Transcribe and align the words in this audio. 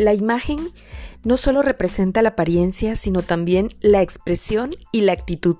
La 0.00 0.14
imagen 0.14 0.70
no 1.24 1.36
solo 1.36 1.60
representa 1.60 2.22
la 2.22 2.30
apariencia, 2.30 2.96
sino 2.96 3.20
también 3.20 3.68
la 3.82 4.00
expresión 4.00 4.70
y 4.92 5.02
la 5.02 5.12
actitud. 5.12 5.56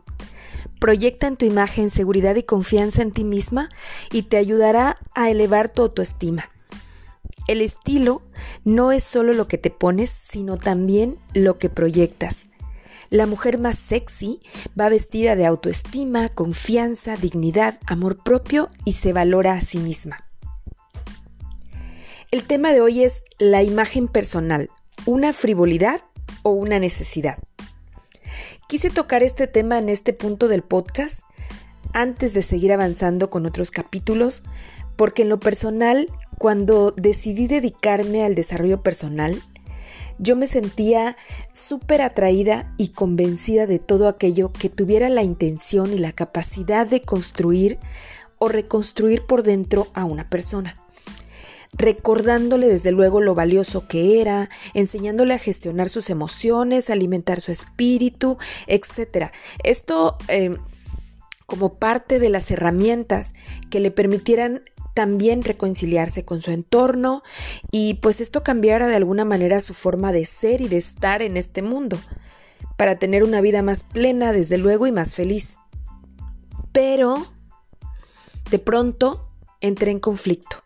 Proyecta 0.81 1.27
en 1.27 1.37
tu 1.37 1.45
imagen 1.45 1.91
seguridad 1.91 2.35
y 2.37 2.43
confianza 2.43 3.03
en 3.03 3.13
ti 3.13 3.23
misma 3.23 3.69
y 4.11 4.23
te 4.23 4.39
ayudará 4.39 4.97
a 5.15 5.29
elevar 5.29 5.69
tu 5.69 5.83
autoestima. 5.83 6.49
El 7.49 7.61
estilo 7.61 8.23
no 8.65 8.93
es 8.93 9.05
solo 9.05 9.35
lo 9.35 9.47
que 9.47 9.59
te 9.59 9.69
pones, 9.69 10.09
sino 10.09 10.57
también 10.57 11.19
lo 11.35 11.59
que 11.59 11.69
proyectas. 11.69 12.49
La 13.11 13.27
mujer 13.27 13.59
más 13.59 13.79
sexy 13.79 14.41
va 14.79 14.89
vestida 14.89 15.37
de 15.37 15.45
autoestima, 15.45 16.31
confianza, 16.31 17.19
dignidad, 17.19 17.79
amor 17.85 18.25
propio 18.25 18.71
y 18.87 18.93
se 18.95 19.13
valora 19.13 19.53
a 19.53 19.61
sí 19.61 19.77
misma. 19.77 20.30
El 22.33 22.45
tema 22.45 22.73
de 22.73 22.81
hoy 22.81 23.03
es 23.03 23.25
la 23.41 23.65
imagen 23.65 24.07
personal, 24.07 24.71
una 25.05 25.33
frivolidad 25.33 26.03
o 26.45 26.51
una 26.51 26.79
necesidad. 26.79 27.39
Quise 28.69 28.89
tocar 28.89 29.25
este 29.25 29.49
tema 29.49 29.79
en 29.79 29.89
este 29.89 30.13
punto 30.13 30.47
del 30.47 30.63
podcast 30.63 31.25
antes 31.93 32.33
de 32.33 32.43
seguir 32.43 32.73
avanzando 32.73 33.31
con 33.31 33.47
otros 33.47 33.73
capítulos, 33.73 34.45
porque 34.95 35.23
en 35.23 35.29
lo 35.29 35.41
personal, 35.41 36.07
cuando 36.39 36.93
decidí 36.93 37.49
dedicarme 37.49 38.25
al 38.25 38.37
desarrollo 38.37 38.81
personal, 38.81 39.43
yo 40.21 40.37
me 40.37 40.47
sentía 40.47 41.17
súper 41.53 42.01
atraída 42.01 42.73
y 42.77 42.91
convencida 42.91 43.67
de 43.67 43.81
todo 43.81 44.07
aquello 44.07 44.53
que 44.53 44.69
tuviera 44.69 45.09
la 45.09 45.25
intención 45.25 45.93
y 45.93 45.99
la 45.99 46.13
capacidad 46.13 46.87
de 46.87 47.03
construir 47.03 47.81
o 48.39 48.47
reconstruir 48.47 49.27
por 49.27 49.43
dentro 49.43 49.89
a 49.95 50.05
una 50.05 50.31
persona 50.31 50.80
recordándole 51.73 52.69
desde 52.69 52.93
luego 52.93 53.21
lo 53.21 53.35
valioso 53.35 53.87
que 53.87 54.21
era, 54.21 54.51
enseñándole 54.75 55.35
a 55.35 55.39
gestionar 55.39 55.89
sus 55.89 56.11
emociones, 56.11 56.91
alimentar 56.91 57.41
su 57.41 57.53
espíritu, 57.53 58.39
etc. 58.67 59.31
Esto 59.63 60.17
eh, 60.29 60.57
como 61.47 61.75
parte 61.75 62.19
de 62.19 62.29
las 62.29 62.51
herramientas 62.51 63.35
que 63.71 63.81
le 63.81 63.91
permitieran 63.91 64.63
también 64.95 65.43
reconciliarse 65.43 66.25
con 66.25 66.41
su 66.41 66.51
entorno 66.51 67.23
y 67.71 67.95
pues 67.95 68.21
esto 68.21 68.43
cambiara 68.43 68.89
de 68.89 68.97
alguna 68.97 69.25
manera 69.25 69.61
su 69.61 69.73
forma 69.73 70.13
de 70.13 70.27
ser 70.27 70.61
y 70.61 70.69
de 70.69 70.79
estar 70.79 71.23
en 71.23 71.37
este 71.37 71.63
mundo, 71.63 71.99
para 72.77 72.99
tener 72.99 73.23
una 73.25 73.41
vida 73.41 73.63
más 73.63 73.83
plena 73.83 74.33
desde 74.33 74.59
luego 74.59 74.87
y 74.87 74.93
más 74.93 75.15
feliz. 75.15 75.57
Pero 76.73 77.27
de 78.51 78.59
pronto 78.59 79.29
entré 79.61 79.91
en 79.91 80.01
conflicto 80.01 80.65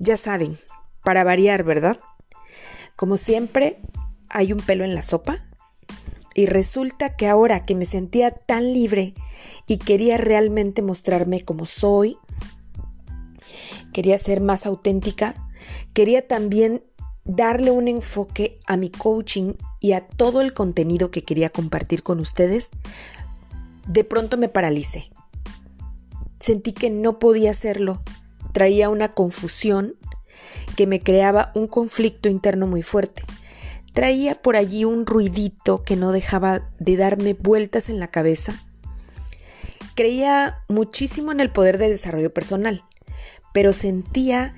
ya 0.00 0.16
saben, 0.16 0.56
para 1.04 1.22
variar, 1.22 1.62
¿verdad? 1.62 2.00
Como 2.96 3.16
siempre, 3.16 3.80
hay 4.28 4.52
un 4.52 4.58
pelo 4.58 4.84
en 4.84 4.94
la 4.94 5.02
sopa. 5.02 5.44
Y 6.34 6.46
resulta 6.46 7.16
que 7.16 7.28
ahora 7.28 7.66
que 7.66 7.74
me 7.74 7.84
sentía 7.84 8.30
tan 8.30 8.72
libre 8.72 9.14
y 9.66 9.76
quería 9.78 10.16
realmente 10.16 10.80
mostrarme 10.80 11.44
como 11.44 11.66
soy, 11.66 12.16
quería 13.92 14.16
ser 14.16 14.40
más 14.40 14.64
auténtica, 14.64 15.34
quería 15.92 16.26
también 16.26 16.82
darle 17.24 17.72
un 17.72 17.88
enfoque 17.88 18.58
a 18.66 18.76
mi 18.76 18.90
coaching 18.90 19.54
y 19.80 19.92
a 19.92 20.06
todo 20.06 20.40
el 20.40 20.54
contenido 20.54 21.10
que 21.10 21.24
quería 21.24 21.50
compartir 21.50 22.02
con 22.02 22.20
ustedes, 22.20 22.70
de 23.86 24.04
pronto 24.04 24.36
me 24.38 24.48
paralicé. 24.48 25.10
Sentí 26.38 26.72
que 26.72 26.90
no 26.90 27.18
podía 27.18 27.50
hacerlo 27.50 28.02
traía 28.52 28.88
una 28.88 29.14
confusión 29.14 29.96
que 30.76 30.86
me 30.86 31.00
creaba 31.00 31.52
un 31.54 31.66
conflicto 31.66 32.28
interno 32.28 32.66
muy 32.66 32.82
fuerte. 32.82 33.22
Traía 33.92 34.40
por 34.40 34.56
allí 34.56 34.84
un 34.84 35.04
ruidito 35.04 35.82
que 35.82 35.96
no 35.96 36.12
dejaba 36.12 36.70
de 36.78 36.96
darme 36.96 37.34
vueltas 37.34 37.90
en 37.90 37.98
la 37.98 38.08
cabeza. 38.08 38.54
Creía 39.94 40.58
muchísimo 40.68 41.32
en 41.32 41.40
el 41.40 41.50
poder 41.50 41.76
de 41.78 41.88
desarrollo 41.88 42.32
personal, 42.32 42.84
pero 43.52 43.72
sentía 43.72 44.54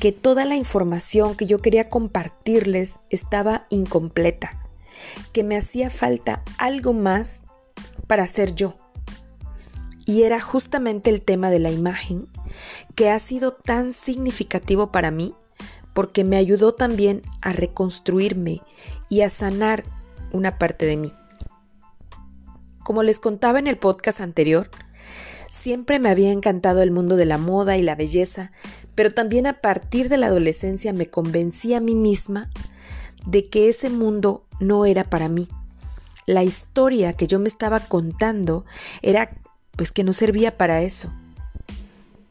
que 0.00 0.12
toda 0.12 0.44
la 0.44 0.56
información 0.56 1.36
que 1.36 1.46
yo 1.46 1.60
quería 1.60 1.88
compartirles 1.88 2.98
estaba 3.08 3.66
incompleta, 3.70 4.68
que 5.32 5.44
me 5.44 5.56
hacía 5.56 5.90
falta 5.90 6.42
algo 6.58 6.92
más 6.92 7.44
para 8.06 8.26
ser 8.26 8.54
yo. 8.54 8.74
Y 10.04 10.22
era 10.22 10.40
justamente 10.40 11.10
el 11.10 11.22
tema 11.22 11.50
de 11.50 11.58
la 11.58 11.70
imagen 11.70 12.26
que 12.94 13.10
ha 13.10 13.18
sido 13.18 13.52
tan 13.52 13.92
significativo 13.92 14.90
para 14.90 15.10
mí 15.10 15.34
porque 15.92 16.24
me 16.24 16.36
ayudó 16.36 16.72
también 16.72 17.22
a 17.40 17.52
reconstruirme 17.52 18.62
y 19.08 19.20
a 19.20 19.28
sanar 19.28 19.84
una 20.32 20.58
parte 20.58 20.86
de 20.86 20.96
mí. 20.96 21.12
Como 22.82 23.02
les 23.02 23.18
contaba 23.18 23.58
en 23.58 23.66
el 23.66 23.76
podcast 23.76 24.20
anterior, 24.20 24.70
siempre 25.48 25.98
me 25.98 26.10
había 26.10 26.32
encantado 26.32 26.82
el 26.82 26.90
mundo 26.90 27.16
de 27.16 27.26
la 27.26 27.38
moda 27.38 27.76
y 27.76 27.82
la 27.82 27.94
belleza, 27.94 28.50
pero 28.94 29.10
también 29.10 29.46
a 29.46 29.60
partir 29.60 30.08
de 30.08 30.16
la 30.16 30.26
adolescencia 30.26 30.92
me 30.92 31.08
convencí 31.08 31.74
a 31.74 31.80
mí 31.80 31.94
misma 31.94 32.50
de 33.26 33.48
que 33.48 33.68
ese 33.68 33.88
mundo 33.90 34.46
no 34.60 34.84
era 34.84 35.04
para 35.04 35.28
mí. 35.28 35.48
La 36.26 36.42
historia 36.42 37.12
que 37.12 37.26
yo 37.26 37.38
me 37.38 37.48
estaba 37.48 37.80
contando 37.80 38.64
era 39.02 39.30
pues 39.76 39.92
que 39.92 40.04
no 40.04 40.12
servía 40.12 40.56
para 40.56 40.82
eso. 40.82 41.12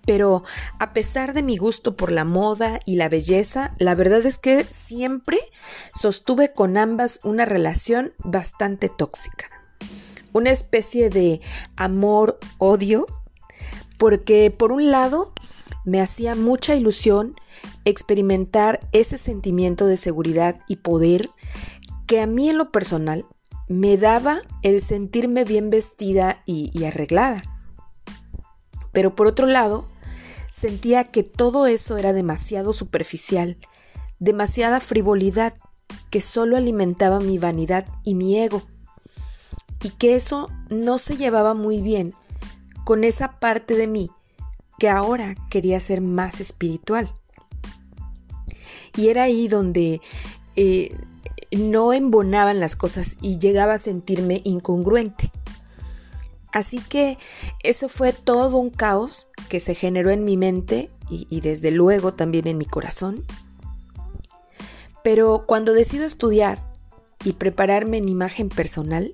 Pero 0.05 0.43
a 0.79 0.93
pesar 0.93 1.33
de 1.33 1.43
mi 1.43 1.57
gusto 1.57 1.95
por 1.95 2.11
la 2.11 2.25
moda 2.25 2.79
y 2.85 2.95
la 2.95 3.07
belleza, 3.07 3.75
la 3.77 3.95
verdad 3.95 4.25
es 4.25 4.37
que 4.37 4.65
siempre 4.69 5.39
sostuve 5.93 6.53
con 6.53 6.77
ambas 6.77 7.19
una 7.23 7.45
relación 7.45 8.13
bastante 8.17 8.89
tóxica. 8.89 9.49
Una 10.33 10.51
especie 10.51 11.09
de 11.09 11.41
amor-odio, 11.75 13.05
porque 13.97 14.49
por 14.49 14.71
un 14.71 14.89
lado 14.89 15.33
me 15.85 16.01
hacía 16.01 16.35
mucha 16.35 16.75
ilusión 16.75 17.35
experimentar 17.85 18.87
ese 18.91 19.17
sentimiento 19.17 19.85
de 19.85 19.97
seguridad 19.97 20.59
y 20.67 20.77
poder 20.77 21.29
que 22.07 22.21
a 22.21 22.27
mí 22.27 22.49
en 22.49 22.57
lo 22.57 22.71
personal 22.71 23.25
me 23.71 23.95
daba 23.95 24.41
el 24.63 24.81
sentirme 24.81 25.45
bien 25.45 25.69
vestida 25.69 26.43
y, 26.45 26.83
arreglada. 26.83 27.41
Pero 28.91 29.15
por 29.15 29.27
otro 29.27 29.47
lado, 29.47 29.87
sentía 30.51 31.05
que 31.05 31.23
todo 31.23 31.65
eso 31.67 31.97
era 31.97 32.11
demasiado 32.11 32.73
superficial, 32.73 33.57
demasiada 34.19 34.81
frivolidad 34.81 35.53
que 36.09 36.19
solo 36.19 36.57
alimentaba 36.57 37.19
mi 37.19 37.37
vanidad 37.37 37.87
y 38.03 38.15
mi 38.15 38.37
ego, 38.37 38.63
y 39.81 39.89
que 39.91 40.15
eso 40.15 40.49
no 40.69 40.97
se 40.97 41.15
llevaba 41.15 41.53
muy 41.53 41.81
bien 41.81 42.13
con 42.83 43.05
esa 43.05 43.39
parte 43.39 43.75
de 43.75 43.87
mí 43.87 44.11
que 44.79 44.89
ahora 44.89 45.35
quería 45.49 45.79
ser 45.79 46.01
más 46.01 46.41
espiritual. 46.41 47.15
Y 48.97 49.07
era 49.07 49.23
ahí 49.23 49.47
donde 49.47 50.01
eh, 50.57 50.93
no 51.51 51.93
embonaban 51.93 52.59
las 52.59 52.75
cosas 52.75 53.17
y 53.21 53.37
llegaba 53.37 53.73
a 53.73 53.77
sentirme 53.77 54.41
incongruente. 54.43 55.31
Así 56.51 56.79
que 56.79 57.17
eso 57.63 57.87
fue 57.87 58.13
todo 58.13 58.57
un 58.57 58.69
caos 58.69 59.27
que 59.49 59.59
se 59.59 59.75
generó 59.75 60.09
en 60.11 60.25
mi 60.25 60.37
mente 60.37 60.89
y, 61.09 61.41
desde 61.41 61.71
luego 61.71 62.13
también 62.13 62.47
en 62.47 62.57
mi 62.57 62.65
corazón. 62.65 63.25
Pero 65.03 65.45
cuando 65.45 65.73
decido 65.73 66.05
estudiar 66.05 66.59
y 67.23 67.33
prepararme 67.33 67.97
en 67.97 68.07
imagen 68.07 68.49
personal, 68.49 69.13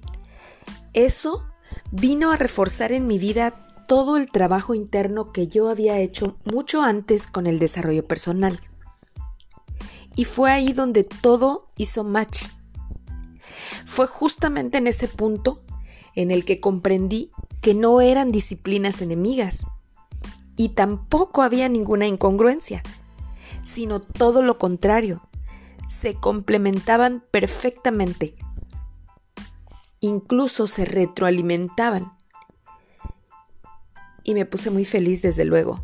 eso 0.93 1.43
vino 1.91 2.31
a 2.31 2.37
reforzar 2.37 2.91
en 2.91 3.07
mi 3.07 3.17
vida 3.17 3.63
todo 3.87 4.17
el 4.17 4.29
trabajo 4.29 4.75
interno 4.75 5.31
que 5.31 5.47
yo 5.47 5.69
había 5.69 5.97
hecho 5.99 6.37
mucho 6.43 6.83
antes 6.83 7.25
con 7.27 7.47
el 7.47 7.57
desarrollo 7.57 8.05
personal. 8.05 8.59
Y 10.17 10.25
fue 10.25 10.51
ahí 10.51 10.73
donde 10.73 11.05
todo 11.05 11.71
hizo 11.77 12.03
match. 12.03 12.47
Fue 13.85 14.07
justamente 14.07 14.77
en 14.77 14.87
ese 14.87 15.07
punto 15.07 15.63
en 16.15 16.31
el 16.31 16.43
que 16.43 16.59
comprendí 16.59 17.31
que 17.61 17.73
no 17.73 18.01
eran 18.01 18.31
disciplinas 18.31 19.01
enemigas 19.01 19.65
y 20.57 20.69
tampoco 20.69 21.43
había 21.43 21.69
ninguna 21.69 22.07
incongruencia, 22.07 22.81
sino 23.61 24.01
todo 24.01 24.41
lo 24.41 24.57
contrario, 24.57 25.21
se 25.87 26.15
complementaban 26.15 27.23
perfectamente, 27.31 28.35
incluso 29.99 30.65
se 30.65 30.85
retroalimentaban. 30.85 32.11
Y 34.23 34.33
me 34.33 34.45
puse 34.45 34.71
muy 34.71 34.83
feliz 34.83 35.21
desde 35.21 35.45
luego. 35.45 35.83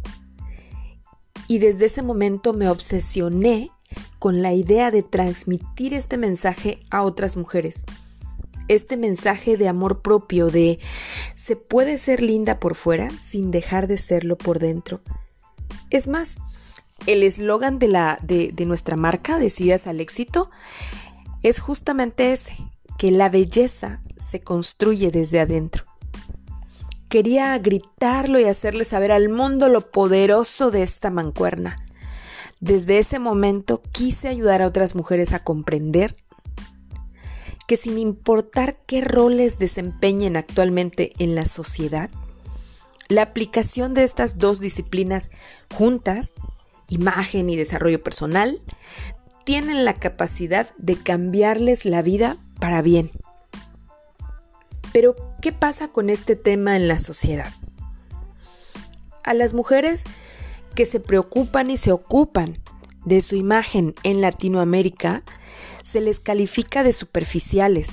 Y 1.47 1.59
desde 1.59 1.85
ese 1.85 2.01
momento 2.01 2.53
me 2.53 2.67
obsesioné 2.67 3.69
con 4.23 4.41
la 4.41 4.53
idea 4.53 4.89
de 4.89 5.03
transmitir 5.03 5.93
este 5.93 6.15
mensaje 6.15 6.79
a 6.89 7.01
otras 7.01 7.35
mujeres. 7.35 7.83
Este 8.69 8.95
mensaje 8.95 9.57
de 9.57 9.67
amor 9.67 10.01
propio, 10.01 10.49
de 10.49 10.79
se 11.35 11.57
puede 11.57 11.97
ser 11.97 12.21
linda 12.21 12.57
por 12.57 12.75
fuera 12.75 13.09
sin 13.19 13.51
dejar 13.51 13.87
de 13.87 13.97
serlo 13.97 14.37
por 14.37 14.59
dentro. 14.59 15.01
Es 15.89 16.07
más, 16.07 16.37
el 17.05 17.21
eslogan 17.21 17.79
de, 17.79 17.89
la, 17.89 18.17
de, 18.21 18.53
de 18.53 18.65
nuestra 18.65 18.95
marca, 18.95 19.39
Decidas 19.39 19.87
al 19.87 19.99
éxito, 19.99 20.49
es 21.41 21.59
justamente 21.59 22.31
ese, 22.31 22.55
que 22.97 23.11
la 23.11 23.27
belleza 23.27 24.01
se 24.15 24.39
construye 24.39 25.11
desde 25.11 25.41
adentro. 25.41 25.83
Quería 27.09 27.57
gritarlo 27.57 28.39
y 28.39 28.45
hacerle 28.45 28.85
saber 28.85 29.11
al 29.11 29.27
mundo 29.27 29.67
lo 29.67 29.91
poderoso 29.91 30.71
de 30.71 30.83
esta 30.83 31.09
mancuerna. 31.09 31.83
Desde 32.63 32.97
ese 32.97 33.19
momento 33.19 33.81
quise 33.91 34.29
ayudar 34.29 34.61
a 34.61 34.67
otras 34.67 34.95
mujeres 34.95 35.33
a 35.33 35.43
comprender 35.43 36.15
que 37.67 37.75
sin 37.75 37.97
importar 37.97 38.77
qué 38.85 39.01
roles 39.01 39.59
desempeñen 39.59 40.37
actualmente 40.37 41.11
en 41.19 41.35
la 41.35 41.45
sociedad, 41.45 42.09
la 43.09 43.23
aplicación 43.23 43.93
de 43.93 44.03
estas 44.03 44.37
dos 44.37 44.61
disciplinas 44.61 45.29
juntas, 45.75 46.33
imagen 46.87 47.49
y 47.49 47.57
desarrollo 47.57 48.01
personal, 48.01 48.61
tienen 49.43 49.83
la 49.83 49.95
capacidad 49.95 50.69
de 50.77 50.95
cambiarles 50.95 51.83
la 51.83 52.01
vida 52.01 52.37
para 52.61 52.81
bien. 52.81 53.11
Pero, 54.93 55.17
¿qué 55.41 55.51
pasa 55.51 55.89
con 55.89 56.09
este 56.09 56.37
tema 56.37 56.77
en 56.77 56.87
la 56.87 56.97
sociedad? 56.97 57.51
A 59.25 59.33
las 59.33 59.53
mujeres 59.53 60.05
que 60.75 60.85
se 60.85 60.99
preocupan 60.99 61.71
y 61.71 61.77
se 61.77 61.91
ocupan 61.91 62.59
de 63.05 63.21
su 63.21 63.35
imagen 63.35 63.93
en 64.03 64.21
Latinoamérica, 64.21 65.23
se 65.83 66.01
les 66.01 66.19
califica 66.19 66.83
de 66.83 66.93
superficiales, 66.93 67.89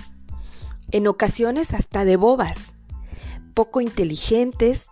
en 0.90 1.06
ocasiones 1.06 1.74
hasta 1.74 2.04
de 2.04 2.16
bobas, 2.16 2.76
poco 3.54 3.80
inteligentes 3.80 4.88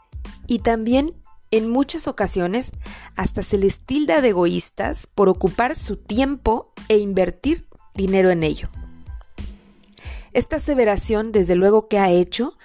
y 0.46 0.60
también 0.60 1.14
en 1.50 1.68
muchas 1.68 2.08
ocasiones 2.08 2.72
hasta 3.16 3.42
se 3.42 3.58
les 3.58 3.80
tilda 3.80 4.20
de 4.20 4.30
egoístas 4.30 5.06
por 5.06 5.28
ocupar 5.28 5.76
su 5.76 5.96
tiempo 5.96 6.72
e 6.88 6.98
invertir 6.98 7.66
dinero 7.94 8.30
en 8.30 8.42
ello. 8.42 8.68
Esta 10.32 10.56
aseveración 10.56 11.32
desde 11.32 11.54
luego 11.54 11.88
que 11.88 11.98
ha 11.98 12.10
hecho 12.10 12.58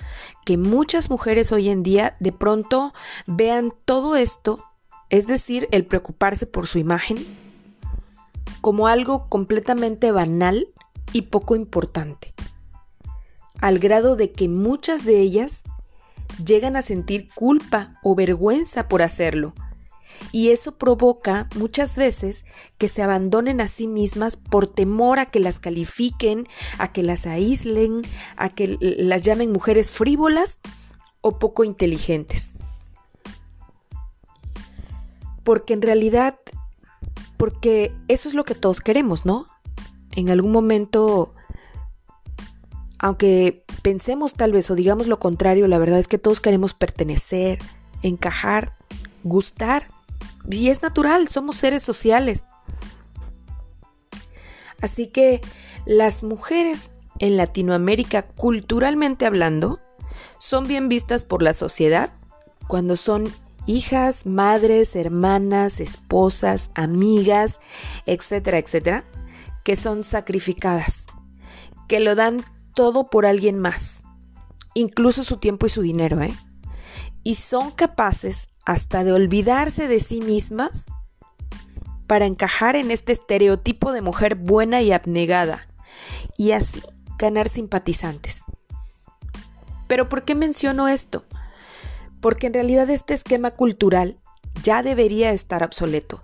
que 0.45 0.57
muchas 0.57 1.09
mujeres 1.09 1.51
hoy 1.51 1.69
en 1.69 1.81
día 1.81 2.17
de 2.19 2.33
pronto 2.33 2.93
vean 3.25 3.73
todo 3.85 4.15
esto, 4.15 4.63
es 5.13 5.27
decir, 5.27 5.67
el 5.69 5.85
preocuparse 5.85 6.47
por 6.47 6.65
su 6.65 6.79
imagen, 6.79 7.23
como 8.61 8.87
algo 8.87 9.29
completamente 9.29 10.09
banal 10.11 10.69
y 11.11 11.23
poco 11.23 11.55
importante, 11.55 12.33
al 13.61 13.77
grado 13.77 14.15
de 14.15 14.31
que 14.31 14.49
muchas 14.49 15.05
de 15.05 15.19
ellas 15.19 15.61
llegan 16.43 16.75
a 16.75 16.81
sentir 16.81 17.29
culpa 17.35 17.99
o 18.01 18.15
vergüenza 18.15 18.87
por 18.87 19.03
hacerlo. 19.03 19.53
Y 20.31 20.49
eso 20.49 20.79
provoca 20.79 21.47
muchas 21.55 21.95
veces 21.95 22.43
que 22.79 22.87
se 22.87 23.03
abandonen 23.03 23.61
a 23.61 23.67
sí 23.67 23.85
mismas 23.85 24.35
por 24.35 24.67
temor 24.67 25.19
a 25.19 25.27
que 25.27 25.39
las 25.39 25.59
califiquen, 25.59 26.47
a 26.79 26.91
que 26.91 27.03
las 27.03 27.27
aíslen, 27.27 28.01
a 28.35 28.49
que 28.49 28.79
las 28.79 29.21
llamen 29.21 29.51
mujeres 29.51 29.91
frívolas 29.91 30.57
o 31.21 31.37
poco 31.37 31.63
inteligentes. 31.65 32.55
Porque 35.43 35.73
en 35.73 35.81
realidad, 35.81 36.39
porque 37.37 37.93
eso 38.07 38.29
es 38.29 38.35
lo 38.35 38.45
que 38.45 38.55
todos 38.55 38.81
queremos, 38.81 39.25
¿no? 39.25 39.47
En 40.11 40.29
algún 40.29 40.51
momento 40.51 41.33
aunque 43.03 43.65
pensemos 43.81 44.33
tal 44.33 44.53
vez 44.53 44.71
o 44.71 44.75
digamos 44.75 45.07
lo 45.07 45.19
contrario, 45.19 45.67
la 45.67 45.77
verdad 45.77 45.99
es 45.99 46.07
que 46.07 46.17
todos 46.17 46.39
queremos 46.39 46.73
pertenecer, 46.73 47.59
encajar, 48.01 48.77
gustar. 49.25 49.89
Y 50.49 50.69
es 50.69 50.81
natural, 50.81 51.27
somos 51.27 51.57
seres 51.57 51.83
sociales. 51.83 52.45
Así 54.79 55.07
que 55.07 55.41
las 55.85 56.23
mujeres 56.23 56.91
en 57.19 57.35
Latinoamérica, 57.35 58.21
culturalmente 58.21 59.25
hablando, 59.25 59.81
son 60.39 60.65
bien 60.65 60.87
vistas 60.87 61.25
por 61.25 61.43
la 61.43 61.53
sociedad 61.53 62.09
cuando 62.67 62.95
son 62.95 63.29
hijas, 63.65 64.25
madres, 64.25 64.95
hermanas, 64.95 65.79
esposas, 65.79 66.69
amigas, 66.75 67.59
etcétera, 68.05 68.57
etcétera, 68.57 69.05
que 69.63 69.75
son 69.75 70.03
sacrificadas, 70.03 71.07
que 71.87 71.99
lo 71.99 72.15
dan 72.15 72.43
todo 72.75 73.09
por 73.09 73.25
alguien 73.25 73.59
más, 73.59 74.03
incluso 74.73 75.23
su 75.23 75.37
tiempo 75.37 75.65
y 75.65 75.69
su 75.69 75.81
dinero, 75.81 76.21
¿eh? 76.21 76.33
Y 77.23 77.35
son 77.35 77.71
capaces 77.71 78.49
hasta 78.65 79.03
de 79.03 79.13
olvidarse 79.13 79.87
de 79.87 79.99
sí 79.99 80.19
mismas 80.19 80.87
para 82.07 82.25
encajar 82.25 82.75
en 82.75 82.91
este 82.91 83.13
estereotipo 83.13 83.93
de 83.93 84.01
mujer 84.01 84.35
buena 84.35 84.81
y 84.81 84.91
abnegada, 84.91 85.67
y 86.37 86.51
así 86.51 86.81
ganar 87.17 87.47
simpatizantes. 87.47 88.43
Pero 89.87 90.09
¿por 90.09 90.23
qué 90.25 90.35
menciono 90.35 90.87
esto? 90.87 91.23
Porque 92.23 92.47
en 92.47 92.55
realidad 92.55 92.89
este 92.89 93.13
esquema 93.13 93.51
cultural 93.51 94.17
ya 94.63 94.81
debería 94.81 95.29
estar 95.29 95.63
obsoleto. 95.63 96.23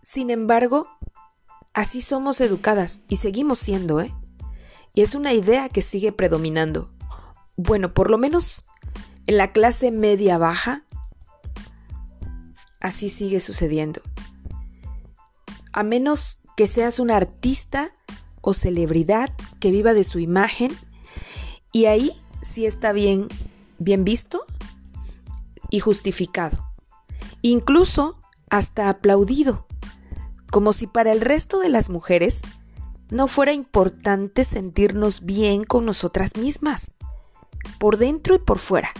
Sin 0.00 0.30
embargo, 0.30 0.88
Así 1.78 2.00
somos 2.00 2.40
educadas 2.40 3.02
y 3.08 3.18
seguimos 3.18 3.60
siendo, 3.60 4.00
¿eh? 4.00 4.12
Y 4.94 5.02
es 5.02 5.14
una 5.14 5.32
idea 5.32 5.68
que 5.68 5.80
sigue 5.80 6.10
predominando. 6.10 6.90
Bueno, 7.56 7.94
por 7.94 8.10
lo 8.10 8.18
menos 8.18 8.64
en 9.28 9.36
la 9.36 9.52
clase 9.52 9.92
media 9.92 10.38
baja, 10.38 10.82
así 12.80 13.08
sigue 13.08 13.38
sucediendo. 13.38 14.02
A 15.72 15.84
menos 15.84 16.40
que 16.56 16.66
seas 16.66 16.98
un 16.98 17.12
artista 17.12 17.92
o 18.40 18.54
celebridad 18.54 19.32
que 19.60 19.70
viva 19.70 19.94
de 19.94 20.02
su 20.02 20.18
imagen, 20.18 20.76
y 21.70 21.84
ahí 21.84 22.10
sí 22.42 22.66
está 22.66 22.92
bien, 22.92 23.28
bien 23.78 24.04
visto 24.04 24.44
y 25.70 25.80
justificado. 25.80 26.66
Incluso 27.42 28.18
hasta 28.50 28.88
aplaudido 28.88 29.68
como 30.50 30.72
si 30.72 30.86
para 30.86 31.12
el 31.12 31.20
resto 31.20 31.60
de 31.60 31.68
las 31.68 31.90
mujeres 31.90 32.40
no 33.10 33.26
fuera 33.26 33.52
importante 33.52 34.44
sentirnos 34.44 35.24
bien 35.24 35.64
con 35.64 35.84
nosotras 35.84 36.36
mismas, 36.36 36.90
por 37.78 37.96
dentro 37.96 38.34
y 38.34 38.38
por 38.38 38.58
fuera, 38.58 38.90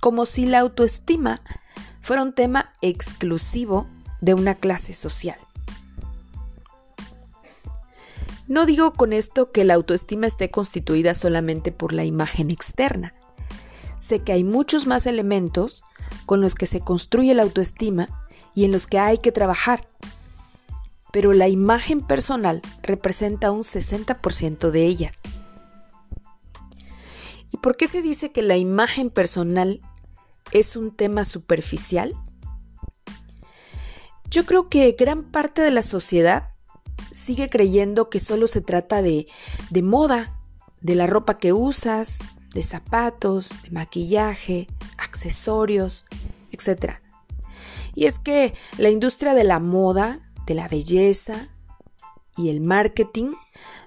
como 0.00 0.26
si 0.26 0.46
la 0.46 0.60
autoestima 0.60 1.42
fuera 2.00 2.22
un 2.22 2.32
tema 2.32 2.72
exclusivo 2.80 3.86
de 4.20 4.34
una 4.34 4.54
clase 4.54 4.94
social. 4.94 5.38
No 8.48 8.66
digo 8.66 8.92
con 8.92 9.12
esto 9.12 9.52
que 9.52 9.64
la 9.64 9.74
autoestima 9.74 10.26
esté 10.26 10.50
constituida 10.50 11.14
solamente 11.14 11.70
por 11.70 11.92
la 11.92 12.04
imagen 12.04 12.50
externa. 12.50 13.14
Sé 14.00 14.20
que 14.20 14.32
hay 14.32 14.42
muchos 14.42 14.86
más 14.86 15.06
elementos 15.06 15.82
con 16.26 16.40
los 16.40 16.54
que 16.54 16.66
se 16.66 16.80
construye 16.80 17.34
la 17.34 17.44
autoestima 17.44 18.26
y 18.54 18.64
en 18.64 18.72
los 18.72 18.86
que 18.86 18.98
hay 18.98 19.18
que 19.18 19.32
trabajar 19.32 19.86
pero 21.12 21.32
la 21.32 21.48
imagen 21.48 22.00
personal 22.00 22.62
representa 22.82 23.50
un 23.50 23.62
60% 23.62 24.70
de 24.70 24.86
ella. 24.86 25.12
¿Y 27.50 27.56
por 27.58 27.76
qué 27.76 27.86
se 27.86 28.02
dice 28.02 28.30
que 28.30 28.42
la 28.42 28.56
imagen 28.56 29.10
personal 29.10 29.80
es 30.52 30.76
un 30.76 30.94
tema 30.94 31.24
superficial? 31.24 32.14
Yo 34.30 34.44
creo 34.44 34.68
que 34.68 34.94
gran 34.98 35.24
parte 35.24 35.62
de 35.62 35.70
la 35.70 35.82
sociedad 35.82 36.52
sigue 37.10 37.48
creyendo 37.48 38.10
que 38.10 38.20
solo 38.20 38.46
se 38.46 38.60
trata 38.60 39.02
de, 39.02 39.26
de 39.70 39.82
moda, 39.82 40.38
de 40.80 40.94
la 40.94 41.06
ropa 41.06 41.38
que 41.38 41.52
usas, 41.52 42.20
de 42.54 42.62
zapatos, 42.62 43.62
de 43.62 43.70
maquillaje, 43.70 44.68
accesorios, 44.96 46.06
etc. 46.50 46.94
Y 47.94 48.06
es 48.06 48.18
que 48.18 48.54
la 48.78 48.90
industria 48.90 49.34
de 49.34 49.44
la 49.44 49.58
moda 49.58 50.20
de 50.46 50.54
la 50.54 50.68
belleza 50.68 51.48
y 52.36 52.48
el 52.48 52.60
marketing 52.60 53.32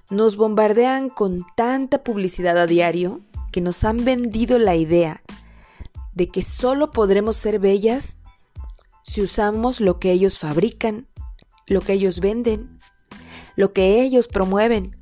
nos 0.10 0.36
bombardean 0.36 1.10
con 1.10 1.46
tanta 1.56 2.04
publicidad 2.04 2.58
a 2.58 2.68
diario 2.68 3.22
que 3.52 3.62
nos 3.62 3.84
han 3.84 4.04
vendido 4.04 4.60
la 4.60 4.76
idea 4.76 5.24
de 6.14 6.28
que 6.28 6.44
solo 6.44 6.92
podremos 6.92 7.38
ser 7.38 7.60
bellas 7.60 8.18
si 9.04 9.22
usamos 9.22 9.82
lo 9.82 10.00
que 10.00 10.12
ellos 10.12 10.38
fabrican, 10.38 11.08
lo 11.66 11.82
que 11.82 11.94
ellos 11.94 12.20
venden, 12.20 12.81
lo 13.56 13.74
que 13.74 14.02
ellos 14.02 14.28
promueven. 14.28 14.96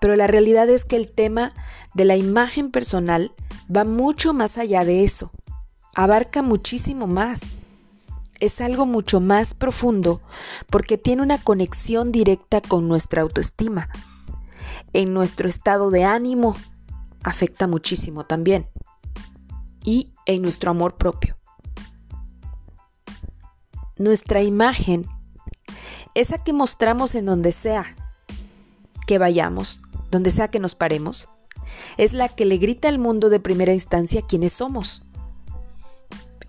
Pero 0.00 0.16
la 0.16 0.26
realidad 0.26 0.68
es 0.68 0.84
que 0.84 0.96
el 0.96 1.10
tema 1.10 1.52
de 1.94 2.04
la 2.04 2.16
imagen 2.16 2.70
personal 2.70 3.32
va 3.74 3.84
mucho 3.84 4.32
más 4.32 4.58
allá 4.58 4.84
de 4.84 5.04
eso, 5.04 5.30
abarca 5.94 6.42
muchísimo 6.42 7.06
más 7.06 7.56
es 8.40 8.60
algo 8.60 8.86
mucho 8.86 9.20
más 9.20 9.54
profundo 9.54 10.20
porque 10.70 10.98
tiene 10.98 11.22
una 11.22 11.38
conexión 11.38 12.12
directa 12.12 12.60
con 12.60 12.88
nuestra 12.88 13.22
autoestima. 13.22 13.88
En 14.92 15.12
nuestro 15.12 15.48
estado 15.48 15.90
de 15.90 16.04
ánimo 16.04 16.56
afecta 17.22 17.66
muchísimo 17.66 18.26
también. 18.26 18.68
Y 19.84 20.12
en 20.26 20.42
nuestro 20.42 20.70
amor 20.70 20.96
propio. 20.96 21.36
nuestra 23.96 24.42
imagen, 24.42 25.06
esa 26.14 26.38
que 26.38 26.52
mostramos 26.52 27.14
en 27.14 27.26
donde 27.26 27.52
sea 27.52 27.96
que 29.06 29.18
vayamos, 29.18 29.82
donde 30.10 30.30
sea 30.30 30.48
que 30.48 30.58
nos 30.58 30.74
paremos, 30.74 31.28
es 31.96 32.12
la 32.12 32.28
que 32.28 32.44
le 32.44 32.58
grita 32.58 32.88
al 32.88 32.98
mundo 32.98 33.30
de 33.30 33.40
primera 33.40 33.72
instancia 33.72 34.22
quiénes 34.22 34.52
somos. 34.52 35.02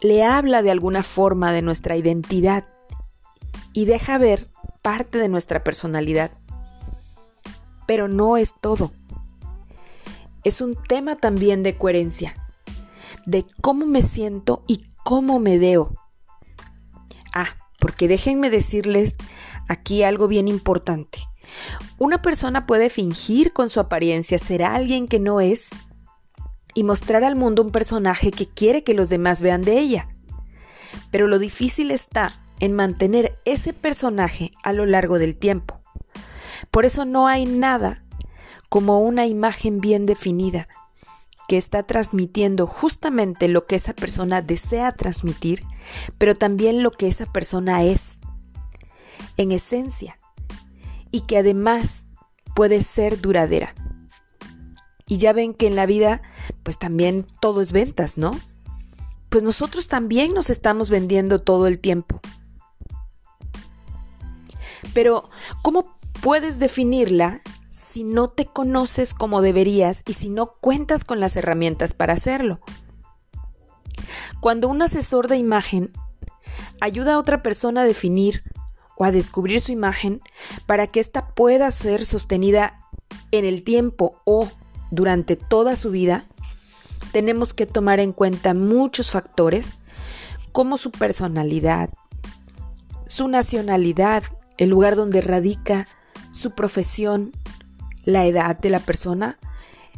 Le 0.02 0.24
habla 0.24 0.62
de 0.62 0.72
alguna 0.72 1.04
forma 1.04 1.52
de 1.52 1.62
nuestra 1.62 1.98
identidad 1.98 2.66
y 3.74 3.86
deja 3.86 4.18
ver 4.18 4.50
parte 4.82 5.18
de 5.18 5.30
nuestra 5.30 5.64
personalidad. 5.64 6.32
Pero 7.86 8.08
no 8.08 8.38
es 8.38 8.54
todo. 8.60 8.92
Es 10.44 10.62
un 10.62 10.76
tema 10.76 11.16
también 11.16 11.64
de 11.64 11.78
coherencia, 11.78 12.36
de 13.26 13.46
cómo 13.62 13.86
me 13.86 14.02
siento 14.02 14.64
y 14.68 14.86
cómo 15.04 15.40
me 15.40 15.58
veo. 15.58 15.96
Ah, 17.34 17.50
porque 17.80 18.08
déjenme 18.08 18.50
decirles 18.50 19.16
aquí 19.68 20.04
algo 20.04 20.28
bien 20.28 20.48
importante. 20.48 21.20
Una 21.98 22.22
persona 22.22 22.68
puede 22.68 22.90
fingir 22.90 23.54
con 23.54 23.70
su 23.70 23.80
apariencia 23.80 24.38
ser 24.38 24.64
alguien 24.64 25.08
que 25.08 25.20
no 25.20 25.42
es 25.42 25.70
y 26.76 26.84
mostrar 26.84 27.24
al 27.24 27.36
mundo 27.36 27.64
un 27.64 27.72
personaje 27.72 28.32
que 28.32 28.48
quiere 28.48 28.84
que 28.84 28.94
los 28.94 29.10
demás 29.10 29.42
vean 29.42 29.62
de 29.62 29.80
ella. 29.80 30.10
Pero 31.12 31.28
lo 31.28 31.40
difícil 31.40 31.92
está 31.92 32.34
en 32.60 32.74
mantener 32.74 33.38
ese 33.46 33.74
personaje 33.74 34.52
a 34.64 34.74
lo 34.74 34.86
largo 34.86 35.18
del 35.18 35.36
tiempo. 35.36 35.82
Por 36.72 36.86
eso 36.86 37.06
no 37.06 37.28
hay 37.28 37.46
nada 37.46 38.04
como 38.70 39.00
una 39.00 39.26
imagen 39.26 39.82
bien 39.82 40.06
definida 40.06 40.68
que 41.50 41.58
está 41.58 41.82
transmitiendo 41.82 42.68
justamente 42.68 43.48
lo 43.48 43.66
que 43.66 43.76
esa 43.76 43.94
persona 43.94 44.44
desea 44.44 44.92
transmitir, 44.92 45.64
pero 46.20 46.36
también 46.36 46.84
lo 46.84 46.92
que 46.92 47.08
esa 47.08 47.26
persona 47.26 47.84
es, 47.84 48.20
en 49.36 49.52
esencia, 49.52 50.20
y 51.10 51.22
que 51.22 51.40
además 51.40 52.06
puede 52.54 52.84
ser 52.84 53.20
duradera. 53.20 53.74
Y 55.08 55.18
ya 55.18 55.34
ven 55.34 55.56
que 55.56 55.66
en 55.66 55.76
la 55.76 55.88
vida, 55.88 56.22
pues 56.62 56.78
también 56.78 57.26
todo 57.42 57.62
es 57.62 57.72
ventas, 57.72 58.16
¿no? 58.16 58.40
Pues 59.30 59.44
nosotros 59.44 59.88
también 59.88 60.36
nos 60.36 60.52
estamos 60.52 60.92
vendiendo 60.92 61.42
todo 61.42 61.66
el 61.66 61.80
tiempo. 61.80 62.22
Pero, 64.94 65.32
¿cómo 65.64 65.98
puedes 66.22 66.60
definirla 66.60 67.42
si 68.00 68.06
no 68.06 68.30
te 68.30 68.46
conoces 68.46 69.14
como 69.14 69.42
deberías 69.42 70.04
y 70.08 70.14
si 70.14 70.30
no 70.30 70.54
cuentas 70.62 71.04
con 71.04 71.20
las 71.20 71.36
herramientas 71.36 71.94
para 71.94 72.14
hacerlo? 72.14 72.62
Cuando 74.40 74.70
un 74.70 74.82
asesor 74.82 75.28
de 75.28 75.36
imagen 75.36 75.92
ayuda 76.80 77.16
a 77.16 77.20
otra 77.20 77.44
persona 77.44 77.82
a 77.82 77.84
definir 77.84 78.44
o 78.96 79.04
a 79.04 79.12
descubrir 79.12 79.60
su 79.60 79.74
imagen 79.74 80.22
para 80.66 80.88
que 80.88 81.02
ésta 81.02 81.36
pueda 81.36 81.70
ser 81.72 82.06
sostenida 82.06 82.80
en 83.32 83.44
el 83.44 83.64
tiempo 83.64 84.22
o 84.24 84.48
durante 84.92 85.36
toda 85.36 85.76
su 85.76 85.92
vida, 85.92 86.26
tenemos 87.12 87.54
que 87.54 87.66
tomar 87.66 88.00
en 88.00 88.14
cuenta 88.14 88.54
muchos 88.54 89.12
factores 89.12 89.74
como 90.54 90.78
su 90.78 90.92
personalidad, 90.92 91.90
su 93.08 93.28
nacionalidad, 93.28 94.24
el 94.58 94.70
lugar 94.70 94.96
donde 94.96 95.20
radica, 95.20 95.86
su 96.32 96.52
profesión, 96.52 97.34
la 98.10 98.26
edad 98.26 98.58
de 98.58 98.70
la 98.70 98.80
persona, 98.80 99.38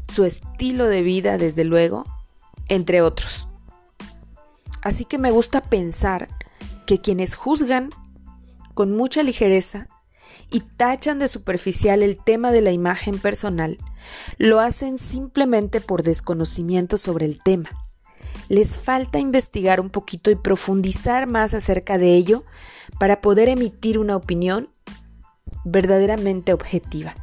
su 0.08 0.26
estilo 0.26 0.88
de 0.88 1.02
vida, 1.02 1.38
desde 1.38 1.64
luego, 1.64 2.06
entre 2.68 3.02
otros. 3.02 3.48
Así 4.82 5.06
que 5.06 5.18
me 5.18 5.32
gusta 5.32 5.62
pensar 5.62 6.30
que 6.86 7.00
quienes 7.00 7.36
juzgan 7.36 7.90
con 8.74 8.96
mucha 8.96 9.24
ligereza 9.24 9.88
y 10.50 10.62
tachan 10.62 11.20
de 11.20 11.28
superficial 11.28 12.04
el 12.04 12.18
tema 12.18 12.52
de 12.52 12.62
la 12.62 12.72
imagen 12.72 13.20
personal, 13.20 13.78
lo 14.38 14.60
hacen 14.60 14.98
simplemente 14.98 15.82
por 15.82 16.04
desconocimiento 16.04 16.98
sobre 16.98 17.26
el 17.26 17.42
tema. 17.42 17.70
Les 18.50 18.78
falta 18.78 19.20
investigar 19.20 19.80
un 19.80 19.90
poquito 19.90 20.30
y 20.32 20.36
profundizar 20.36 21.28
más 21.28 21.54
acerca 21.54 21.98
de 21.98 22.16
ello 22.16 22.44
para 23.00 23.22
poder 23.22 23.48
emitir 23.48 23.98
una 23.98 24.16
opinión 24.16 24.70
verdaderamente 25.64 26.54
objetiva. 26.54 27.16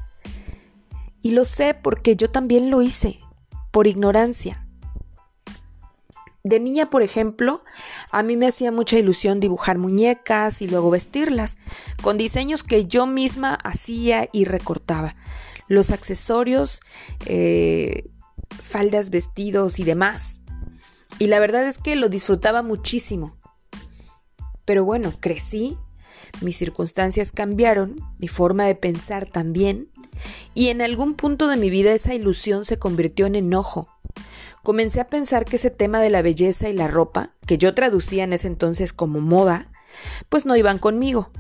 Y 1.20 1.30
lo 1.30 1.44
sé 1.44 1.74
porque 1.74 2.16
yo 2.16 2.30
también 2.30 2.70
lo 2.70 2.82
hice, 2.82 3.20
por 3.70 3.86
ignorancia, 3.86 4.68
de 6.48 6.60
niña, 6.60 6.88
por 6.88 7.02
ejemplo, 7.02 7.62
a 8.10 8.22
mí 8.22 8.36
me 8.36 8.46
hacía 8.46 8.72
mucha 8.72 8.98
ilusión 8.98 9.40
dibujar 9.40 9.76
muñecas 9.76 10.62
y 10.62 10.68
luego 10.68 10.90
vestirlas, 10.90 11.58
con 12.02 12.16
diseños 12.16 12.62
que 12.62 12.86
yo 12.86 13.06
misma 13.06 13.54
hacía 13.54 14.28
y 14.32 14.44
recortaba. 14.44 15.14
Los 15.66 15.90
accesorios, 15.90 16.80
eh, 17.26 18.08
faldas, 18.62 19.10
vestidos 19.10 19.78
y 19.78 19.84
demás. 19.84 20.42
Y 21.18 21.26
la 21.26 21.38
verdad 21.38 21.66
es 21.66 21.76
que 21.76 21.96
lo 21.96 22.08
disfrutaba 22.08 22.62
muchísimo. 22.62 23.36
Pero 24.64 24.84
bueno, 24.84 25.12
crecí, 25.20 25.76
mis 26.40 26.56
circunstancias 26.56 27.32
cambiaron, 27.32 28.00
mi 28.18 28.28
forma 28.28 28.64
de 28.64 28.74
pensar 28.74 29.26
también, 29.26 29.90
y 30.54 30.68
en 30.68 30.82
algún 30.82 31.14
punto 31.14 31.48
de 31.48 31.56
mi 31.56 31.70
vida 31.70 31.92
esa 31.92 32.14
ilusión 32.14 32.64
se 32.64 32.78
convirtió 32.78 33.26
en 33.26 33.34
enojo 33.34 33.88
comencé 34.68 35.00
a 35.00 35.08
pensar 35.08 35.46
que 35.46 35.56
ese 35.56 35.70
tema 35.70 36.00
de 36.02 36.10
la 36.10 36.20
belleza 36.20 36.68
y 36.68 36.74
la 36.74 36.88
ropa, 36.88 37.30
que 37.46 37.56
yo 37.56 37.72
traducía 37.72 38.24
en 38.24 38.34
ese 38.34 38.48
entonces 38.48 38.92
como 38.92 39.18
moda, 39.18 39.70
pues 40.28 40.44
no 40.44 40.56
iban 40.56 40.76
conmigo. 40.76 41.30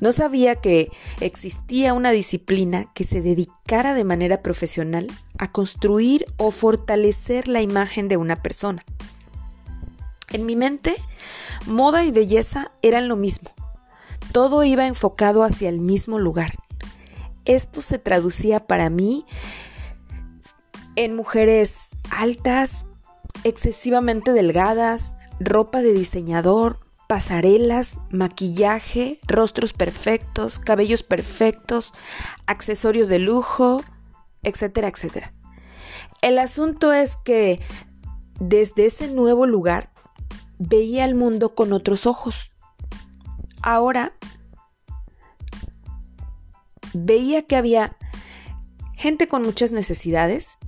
No 0.00 0.10
sabía 0.10 0.54
que 0.56 0.90
existía 1.20 1.92
una 1.92 2.12
disciplina 2.12 2.90
que 2.94 3.04
se 3.04 3.20
dedicara 3.20 3.92
de 3.92 4.04
manera 4.04 4.40
profesional 4.40 5.06
a 5.36 5.52
construir 5.52 6.24
o 6.38 6.50
fortalecer 6.50 7.46
la 7.46 7.60
imagen 7.60 8.08
de 8.08 8.16
una 8.16 8.36
persona. 8.36 8.82
En 10.32 10.46
mi 10.46 10.56
mente, 10.56 10.96
moda 11.66 12.06
y 12.06 12.10
belleza 12.10 12.72
eran 12.80 13.06
lo 13.06 13.16
mismo. 13.16 13.50
Todo 14.32 14.64
iba 14.64 14.86
enfocado 14.86 15.44
hacia 15.44 15.68
el 15.68 15.80
mismo 15.80 16.18
lugar. 16.18 16.52
Esto 17.46 17.80
se 17.80 17.98
traducía 17.98 18.66
para 18.66 18.90
mí 18.90 19.24
en 20.96 21.14
mujeres 21.14 21.90
altas, 22.10 22.86
excesivamente 23.44 24.32
delgadas, 24.32 25.16
ropa 25.38 25.82
de 25.82 25.92
diseñador, 25.92 26.80
pasarelas, 27.06 28.00
maquillaje, 28.10 29.20
rostros 29.26 29.72
perfectos, 29.72 30.58
cabellos 30.58 31.02
perfectos, 31.02 31.94
accesorios 32.46 33.08
de 33.08 33.20
lujo, 33.20 33.82
etcétera, 34.42 34.88
etcétera. 34.88 35.32
El 36.22 36.38
asunto 36.38 36.92
es 36.92 37.16
que 37.16 37.60
desde 38.40 38.86
ese 38.86 39.08
nuevo 39.08 39.46
lugar 39.46 39.90
veía 40.58 41.04
el 41.04 41.14
mundo 41.14 41.54
con 41.54 41.72
otros 41.72 42.06
ojos. 42.06 42.50
Ahora 43.62 44.12
veía 47.04 47.42
que 47.42 47.56
había 47.56 47.96
gente 48.94 49.28
con 49.28 49.42
muchas 49.42 49.72
necesidades 49.72 50.58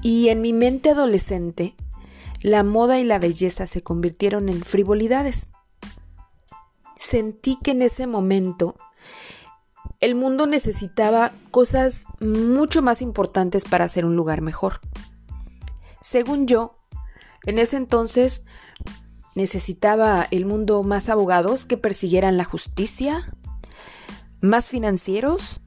y 0.00 0.28
en 0.28 0.40
mi 0.40 0.52
mente 0.52 0.90
adolescente, 0.90 1.76
la 2.42 2.64
moda 2.64 2.98
y 2.98 3.04
la 3.04 3.18
belleza 3.18 3.66
se 3.66 3.82
convirtieron 3.82 4.48
en 4.48 4.62
frivolidades. 4.62 5.52
Sentí 6.98 7.58
que 7.62 7.70
en 7.72 7.82
ese 7.82 8.06
momento 8.06 8.76
el 10.00 10.16
mundo 10.16 10.46
necesitaba 10.46 11.32
cosas 11.52 12.06
mucho 12.20 12.82
más 12.82 13.02
importantes 13.02 13.64
para 13.64 13.84
hacer 13.84 14.04
un 14.04 14.16
lugar 14.16 14.40
mejor. 14.40 14.80
Según 16.00 16.48
yo, 16.48 16.78
en 17.44 17.60
ese 17.60 17.76
entonces 17.76 18.42
necesitaba 19.36 20.26
el 20.32 20.46
mundo 20.46 20.82
más 20.82 21.08
abogados 21.08 21.64
que 21.64 21.76
persiguieran 21.76 22.36
la 22.36 22.44
justicia, 22.44 23.32
más 24.42 24.68
financieros, 24.68 25.60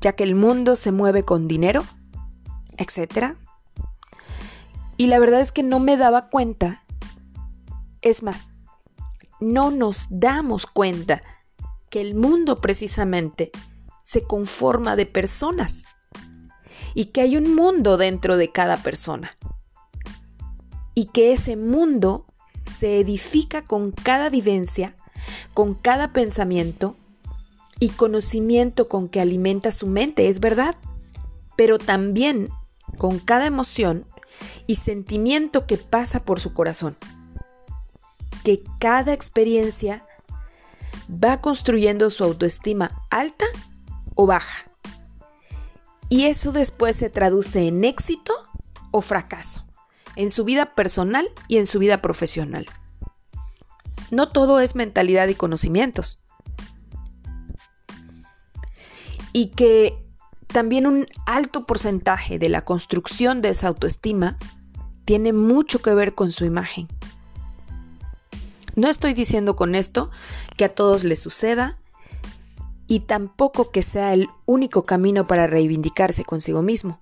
ya 0.00 0.12
que 0.12 0.24
el 0.24 0.34
mundo 0.34 0.76
se 0.76 0.92
mueve 0.92 1.24
con 1.24 1.48
dinero, 1.48 1.84
etcétera 2.78 3.36
y 5.02 5.08
la 5.08 5.18
verdad 5.18 5.40
es 5.40 5.50
que 5.50 5.64
no 5.64 5.80
me 5.80 5.96
daba 5.96 6.28
cuenta. 6.28 6.84
Es 8.02 8.22
más, 8.22 8.52
no 9.40 9.72
nos 9.72 10.06
damos 10.10 10.66
cuenta 10.66 11.20
que 11.90 12.00
el 12.00 12.14
mundo 12.14 12.60
precisamente 12.60 13.50
se 14.02 14.22
conforma 14.22 14.94
de 14.94 15.06
personas 15.06 15.86
y 16.94 17.06
que 17.06 17.20
hay 17.20 17.36
un 17.36 17.54
mundo 17.56 17.96
dentro 17.96 18.36
de 18.36 18.52
cada 18.52 18.76
persona 18.76 19.36
y 20.94 21.06
que 21.06 21.32
ese 21.32 21.56
mundo 21.56 22.26
se 22.64 23.00
edifica 23.00 23.64
con 23.64 23.90
cada 23.90 24.30
vivencia, 24.30 24.94
con 25.52 25.74
cada 25.74 26.12
pensamiento 26.12 26.96
y 27.82 27.88
conocimiento 27.88 28.86
con 28.86 29.08
que 29.08 29.20
alimenta 29.20 29.72
su 29.72 29.88
mente, 29.88 30.28
es 30.28 30.38
verdad, 30.38 30.76
pero 31.56 31.78
también 31.78 32.48
con 32.96 33.18
cada 33.18 33.44
emoción 33.44 34.06
y 34.68 34.76
sentimiento 34.76 35.66
que 35.66 35.78
pasa 35.78 36.22
por 36.22 36.38
su 36.38 36.52
corazón. 36.54 36.96
Que 38.44 38.62
cada 38.78 39.12
experiencia 39.12 40.06
va 41.10 41.40
construyendo 41.40 42.08
su 42.10 42.22
autoestima 42.22 43.02
alta 43.10 43.46
o 44.14 44.26
baja. 44.26 44.70
Y 46.08 46.26
eso 46.26 46.52
después 46.52 46.94
se 46.94 47.10
traduce 47.10 47.66
en 47.66 47.82
éxito 47.82 48.32
o 48.92 49.00
fracaso, 49.00 49.66
en 50.14 50.30
su 50.30 50.44
vida 50.44 50.76
personal 50.76 51.28
y 51.48 51.56
en 51.56 51.66
su 51.66 51.80
vida 51.80 52.00
profesional. 52.00 52.64
No 54.12 54.30
todo 54.30 54.60
es 54.60 54.76
mentalidad 54.76 55.26
y 55.26 55.34
conocimientos. 55.34 56.21
Y 59.32 59.46
que 59.48 60.02
también 60.46 60.86
un 60.86 61.06
alto 61.26 61.66
porcentaje 61.66 62.38
de 62.38 62.48
la 62.48 62.64
construcción 62.64 63.40
de 63.40 63.50
esa 63.50 63.68
autoestima 63.68 64.36
tiene 65.04 65.32
mucho 65.32 65.80
que 65.80 65.94
ver 65.94 66.14
con 66.14 66.30
su 66.30 66.44
imagen. 66.44 66.88
No 68.74 68.88
estoy 68.88 69.14
diciendo 69.14 69.56
con 69.56 69.74
esto 69.74 70.10
que 70.56 70.64
a 70.64 70.74
todos 70.74 71.04
les 71.04 71.20
suceda 71.20 71.78
y 72.86 73.00
tampoco 73.00 73.70
que 73.70 73.82
sea 73.82 74.12
el 74.12 74.28
único 74.46 74.84
camino 74.84 75.26
para 75.26 75.46
reivindicarse 75.46 76.24
consigo 76.24 76.62
mismo. 76.62 77.00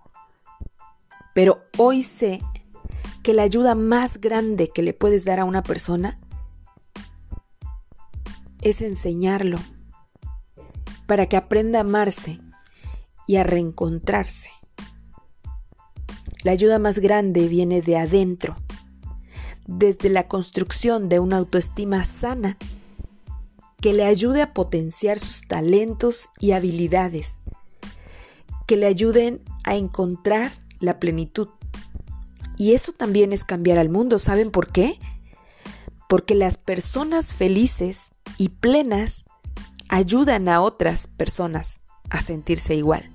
Pero 1.34 1.64
hoy 1.76 2.02
sé 2.02 2.40
que 3.22 3.34
la 3.34 3.42
ayuda 3.42 3.74
más 3.74 4.20
grande 4.20 4.68
que 4.68 4.82
le 4.82 4.94
puedes 4.94 5.24
dar 5.24 5.40
a 5.40 5.44
una 5.44 5.62
persona 5.62 6.18
es 8.62 8.82
enseñarlo 8.82 9.58
para 11.10 11.26
que 11.26 11.36
aprenda 11.36 11.80
a 11.80 11.82
amarse 11.82 12.38
y 13.26 13.34
a 13.34 13.42
reencontrarse. 13.42 14.48
La 16.44 16.52
ayuda 16.52 16.78
más 16.78 17.00
grande 17.00 17.48
viene 17.48 17.82
de 17.82 17.96
adentro, 17.96 18.54
desde 19.66 20.08
la 20.08 20.28
construcción 20.28 21.08
de 21.08 21.18
una 21.18 21.38
autoestima 21.38 22.04
sana 22.04 22.58
que 23.80 23.92
le 23.92 24.04
ayude 24.04 24.40
a 24.40 24.54
potenciar 24.54 25.18
sus 25.18 25.48
talentos 25.48 26.28
y 26.38 26.52
habilidades, 26.52 27.34
que 28.68 28.76
le 28.76 28.86
ayuden 28.86 29.42
a 29.64 29.74
encontrar 29.74 30.52
la 30.78 31.00
plenitud. 31.00 31.48
Y 32.56 32.74
eso 32.74 32.92
también 32.92 33.32
es 33.32 33.42
cambiar 33.42 33.80
al 33.80 33.88
mundo. 33.88 34.20
¿Saben 34.20 34.52
por 34.52 34.70
qué? 34.70 34.96
Porque 36.08 36.36
las 36.36 36.56
personas 36.56 37.34
felices 37.34 38.12
y 38.38 38.50
plenas 38.50 39.24
ayudan 39.90 40.48
a 40.48 40.62
otras 40.62 41.08
personas 41.08 41.82
a 42.08 42.22
sentirse 42.22 42.74
igual. 42.74 43.10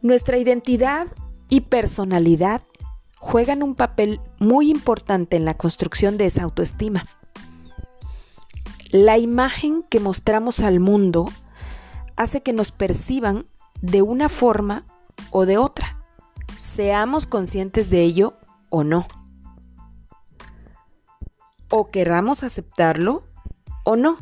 Nuestra 0.00 0.38
identidad 0.38 1.08
y 1.48 1.62
personalidad 1.62 2.62
juegan 3.18 3.62
un 3.62 3.74
papel 3.74 4.20
muy 4.38 4.70
importante 4.70 5.36
en 5.36 5.44
la 5.44 5.54
construcción 5.54 6.16
de 6.16 6.26
esa 6.26 6.44
autoestima. 6.44 7.06
La 8.90 9.18
imagen 9.18 9.82
que 9.82 9.98
mostramos 9.98 10.60
al 10.60 10.78
mundo 10.78 11.26
hace 12.16 12.42
que 12.42 12.52
nos 12.52 12.70
perciban 12.70 13.46
de 13.80 14.02
una 14.02 14.28
forma 14.28 14.84
o 15.30 15.46
de 15.46 15.58
otra, 15.58 15.98
seamos 16.58 17.26
conscientes 17.26 17.90
de 17.90 18.02
ello 18.02 18.34
o 18.70 18.84
no. 18.84 19.06
O 21.68 21.90
querramos 21.90 22.42
aceptarlo 22.42 23.24
o 23.84 23.96
no. 23.96 24.18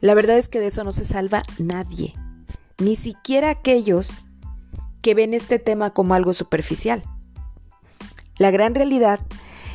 La 0.00 0.14
verdad 0.14 0.38
es 0.38 0.48
que 0.48 0.60
de 0.60 0.66
eso 0.66 0.84
no 0.84 0.92
se 0.92 1.04
salva 1.04 1.42
nadie, 1.58 2.14
ni 2.78 2.96
siquiera 2.96 3.50
aquellos 3.50 4.20
que 5.02 5.14
ven 5.14 5.34
este 5.34 5.58
tema 5.58 5.90
como 5.90 6.14
algo 6.14 6.34
superficial. 6.34 7.04
La 8.38 8.50
gran 8.50 8.74
realidad 8.74 9.20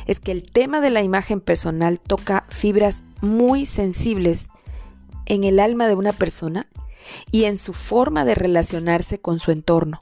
es 0.06 0.20
que 0.20 0.32
el 0.32 0.50
tema 0.50 0.80
de 0.80 0.90
la 0.90 1.02
imagen 1.02 1.40
personal 1.40 2.00
toca 2.00 2.44
fibras 2.48 3.04
muy 3.20 3.66
sensibles 3.66 4.50
en 5.26 5.44
el 5.44 5.60
alma 5.60 5.86
de 5.86 5.94
una 5.94 6.12
persona 6.12 6.68
y 7.30 7.44
en 7.44 7.58
su 7.58 7.72
forma 7.72 8.24
de 8.24 8.34
relacionarse 8.34 9.20
con 9.20 9.38
su 9.38 9.50
entorno. 9.50 9.98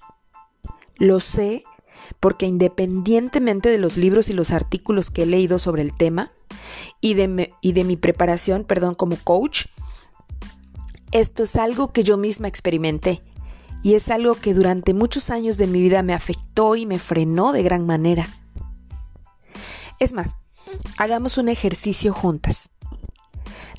Lo 0.96 1.20
sé 1.20 1.64
porque 2.20 2.46
independientemente 2.46 3.68
de 3.68 3.78
los 3.78 3.96
libros 3.96 4.28
y 4.28 4.32
los 4.32 4.50
artículos 4.50 5.10
que 5.10 5.22
he 5.22 5.26
leído 5.26 5.58
sobre 5.58 5.82
el 5.82 5.94
tema 5.96 6.32
y 7.00 7.14
de, 7.14 7.52
y 7.60 7.72
de 7.72 7.84
mi 7.84 7.96
preparación, 7.96 8.64
perdón, 8.64 8.94
como 8.94 9.16
coach, 9.16 9.66
esto 11.12 11.44
es 11.44 11.56
algo 11.56 11.92
que 11.92 12.02
yo 12.02 12.16
misma 12.16 12.48
experimenté 12.48 13.22
y 13.82 13.94
es 13.94 14.10
algo 14.10 14.34
que 14.34 14.54
durante 14.54 14.94
muchos 14.94 15.30
años 15.30 15.58
de 15.58 15.66
mi 15.66 15.80
vida 15.80 16.02
me 16.02 16.14
afectó 16.14 16.74
y 16.74 16.86
me 16.86 16.98
frenó 16.98 17.52
de 17.52 17.62
gran 17.62 17.86
manera. 17.86 18.28
Es 20.00 20.12
más, 20.12 20.36
hagamos 20.96 21.38
un 21.38 21.48
ejercicio 21.48 22.12
juntas. 22.12 22.70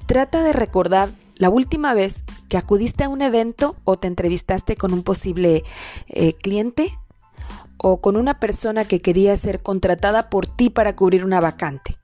Trata 0.05 0.43
de 0.43 0.53
recordar 0.53 1.09
la 1.35 1.49
última 1.49 1.93
vez 1.93 2.23
que 2.47 2.57
acudiste 2.57 3.03
a 3.03 3.09
un 3.09 3.21
evento 3.21 3.75
o 3.83 3.97
te 3.97 4.07
entrevistaste 4.07 4.75
con 4.75 4.93
un 4.93 5.03
posible 5.03 5.63
eh, 6.07 6.33
cliente 6.33 6.93
o 7.77 8.01
con 8.01 8.17
una 8.17 8.39
persona 8.39 8.85
que 8.85 9.01
quería 9.01 9.35
ser 9.37 9.61
contratada 9.61 10.29
por 10.29 10.47
ti 10.47 10.69
para 10.69 10.95
cubrir 10.95 11.25
una 11.25 11.39
vacante. 11.39 11.97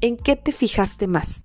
¿En 0.00 0.16
qué 0.16 0.36
te 0.36 0.52
fijaste 0.52 1.06
más? 1.06 1.44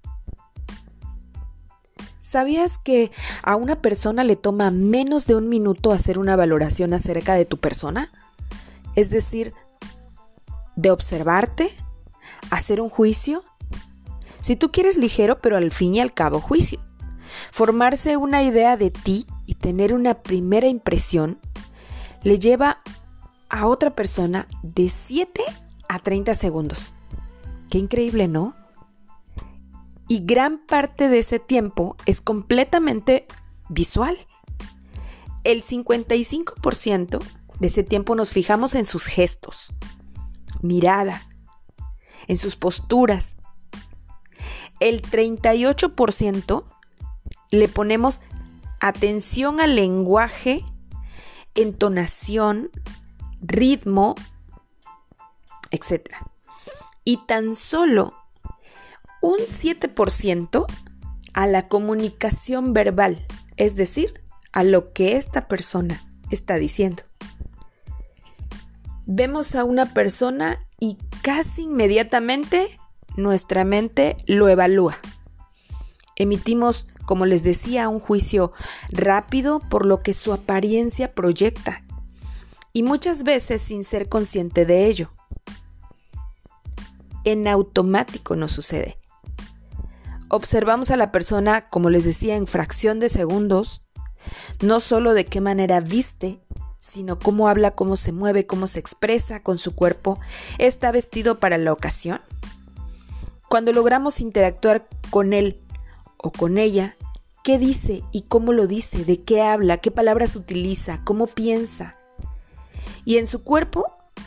¿Sabías 2.19 2.77
que 2.77 3.11
a 3.43 3.55
una 3.55 3.81
persona 3.81 4.23
le 4.23 4.35
toma 4.35 4.71
menos 4.71 5.25
de 5.25 5.35
un 5.35 5.49
minuto 5.49 5.91
hacer 5.91 6.19
una 6.19 6.35
valoración 6.35 6.93
acerca 6.93 7.33
de 7.33 7.45
tu 7.45 7.57
persona? 7.57 8.11
Es 8.95 9.09
decir, 9.09 9.53
de 10.75 10.91
observarte, 10.91 11.69
hacer 12.49 12.81
un 12.81 12.89
juicio. 12.89 13.43
Si 14.39 14.55
tú 14.55 14.71
quieres 14.71 14.97
ligero, 14.97 15.39
pero 15.39 15.57
al 15.57 15.71
fin 15.71 15.95
y 15.95 15.99
al 15.99 16.13
cabo 16.13 16.39
juicio. 16.39 16.79
Formarse 17.51 18.17
una 18.17 18.43
idea 18.43 18.77
de 18.77 18.91
ti 18.91 19.25
y 19.45 19.55
tener 19.55 19.93
una 19.93 20.21
primera 20.21 20.67
impresión 20.67 21.39
le 22.23 22.39
lleva 22.39 22.81
a 23.51 23.67
otra 23.67 23.93
persona 23.93 24.47
de 24.63 24.89
7 24.89 25.43
a 25.89 25.99
30 25.99 26.33
segundos. 26.35 26.93
Qué 27.69 27.77
increíble, 27.77 28.29
¿no? 28.29 28.55
Y 30.07 30.25
gran 30.25 30.57
parte 30.57 31.09
de 31.09 31.19
ese 31.19 31.37
tiempo 31.39 31.97
es 32.05 32.21
completamente 32.21 33.27
visual. 33.69 34.17
El 35.43 35.63
55% 35.63 37.19
de 37.59 37.67
ese 37.67 37.83
tiempo 37.83 38.15
nos 38.15 38.31
fijamos 38.31 38.73
en 38.73 38.85
sus 38.85 39.05
gestos, 39.05 39.73
mirada, 40.61 41.21
en 42.27 42.37
sus 42.37 42.55
posturas. 42.55 43.35
El 44.79 45.01
38% 45.01 46.63
le 47.51 47.67
ponemos 47.67 48.21
atención 48.79 49.59
al 49.59 49.75
lenguaje, 49.75 50.63
entonación, 51.53 52.71
ritmo, 53.41 54.15
etc. 55.71 56.09
Y 57.03 57.25
tan 57.25 57.55
solo 57.55 58.13
un 59.21 59.39
7% 59.39 60.65
a 61.33 61.47
la 61.47 61.67
comunicación 61.67 62.73
verbal, 62.73 63.25
es 63.57 63.75
decir, 63.75 64.23
a 64.51 64.63
lo 64.63 64.93
que 64.93 65.17
esta 65.17 65.47
persona 65.47 66.01
está 66.29 66.55
diciendo 66.55 67.03
vemos 69.13 69.55
a 69.55 69.65
una 69.65 69.93
persona 69.93 70.65
y 70.79 70.97
casi 71.21 71.63
inmediatamente 71.63 72.79
nuestra 73.17 73.65
mente 73.65 74.15
lo 74.25 74.47
evalúa. 74.47 74.99
Emitimos, 76.15 76.87
como 77.05 77.25
les 77.25 77.43
decía, 77.43 77.89
un 77.89 77.99
juicio 77.99 78.53
rápido 78.89 79.59
por 79.59 79.85
lo 79.85 80.01
que 80.01 80.13
su 80.13 80.31
apariencia 80.31 81.13
proyecta 81.13 81.83
y 82.73 82.83
muchas 82.83 83.23
veces 83.23 83.61
sin 83.61 83.83
ser 83.83 84.09
consciente 84.09 84.65
de 84.65 84.87
ello. 84.87 85.11
En 87.23 87.47
automático 87.47 88.35
nos 88.35 88.51
sucede. 88.51 88.97
Observamos 90.29 90.91
a 90.91 90.97
la 90.97 91.11
persona, 91.11 91.67
como 91.67 91.89
les 91.89 92.05
decía, 92.05 92.35
en 92.35 92.47
fracción 92.47 92.99
de 92.99 93.09
segundos, 93.09 93.83
no 94.61 94.79
solo 94.79 95.13
de 95.13 95.25
qué 95.25 95.41
manera 95.41 95.81
viste, 95.81 96.39
sino 96.79 97.19
cómo 97.19 97.47
habla, 97.47 97.71
cómo 97.71 97.95
se 97.95 98.11
mueve, 98.11 98.47
cómo 98.47 98.67
se 98.67 98.79
expresa 98.79 99.43
con 99.43 99.57
su 99.57 99.75
cuerpo. 99.75 100.19
¿Está 100.57 100.91
vestido 100.91 101.39
para 101.39 101.57
la 101.57 101.73
ocasión? 101.73 102.21
Cuando 103.49 103.73
logramos 103.73 104.21
interactuar 104.21 104.87
con 105.09 105.33
él 105.33 105.61
o 106.17 106.31
con 106.31 106.57
ella, 106.57 106.95
¿qué 107.43 107.59
dice 107.59 108.03
y 108.11 108.21
cómo 108.21 108.53
lo 108.53 108.65
dice? 108.65 109.03
¿De 109.03 109.21
qué 109.21 109.41
habla? 109.41 109.77
¿Qué 109.77 109.91
palabras 109.91 110.35
utiliza? 110.35 111.03
¿Cómo 111.03 111.27
piensa? 111.27 111.97
Y 113.05 113.17
en 113.17 113.27
su 113.27 113.43
cuerpo, 113.43 113.85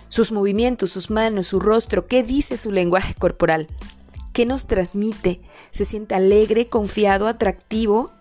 sus 0.09 0.33
movimientos, 0.33 0.93
sus 0.93 1.11
manos, 1.11 1.49
su 1.49 1.61
rostro, 1.61 2.07
¿qué 2.07 2.23
dice 2.23 2.57
su 2.57 2.71
lenguaje 2.71 3.15
corporal? 3.15 3.69
¿Qué 4.33 4.47
nos 4.47 4.67
transmite? 4.67 5.41
¿Se 5.71 5.85
siente 5.85 6.15
alegre, 6.15 6.69
confiado, 6.69 7.29
atractivo? 7.29 8.13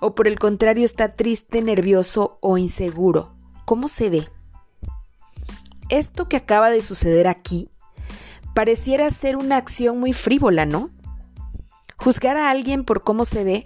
¿O 0.00 0.14
por 0.14 0.28
el 0.28 0.38
contrario 0.38 0.84
está 0.84 1.14
triste, 1.14 1.62
nervioso 1.62 2.38
o 2.40 2.58
inseguro? 2.58 3.34
¿Cómo 3.64 3.88
se 3.88 4.10
ve? 4.10 4.28
Esto 5.88 6.28
que 6.28 6.36
acaba 6.36 6.70
de 6.70 6.82
suceder 6.82 7.26
aquí 7.26 7.70
Pareciera 8.58 9.08
ser 9.12 9.36
una 9.36 9.56
acción 9.56 10.00
muy 10.00 10.12
frívola, 10.12 10.66
¿no? 10.66 10.90
Juzgar 11.96 12.36
a 12.36 12.50
alguien 12.50 12.82
por 12.82 13.04
cómo 13.04 13.24
se 13.24 13.44
ve 13.44 13.64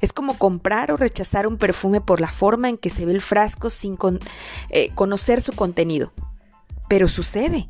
es 0.00 0.12
como 0.12 0.38
comprar 0.38 0.92
o 0.92 0.96
rechazar 0.96 1.46
un 1.46 1.56
perfume 1.56 2.00
por 2.00 2.20
la 2.20 2.30
forma 2.30 2.68
en 2.68 2.78
que 2.78 2.90
se 2.90 3.06
ve 3.06 3.12
el 3.12 3.22
frasco 3.22 3.70
sin 3.70 3.98
eh, 4.70 4.90
conocer 4.94 5.40
su 5.40 5.52
contenido. 5.52 6.12
Pero 6.88 7.08
sucede. 7.08 7.68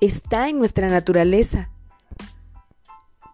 Está 0.00 0.48
en 0.48 0.58
nuestra 0.58 0.88
naturaleza. 0.88 1.70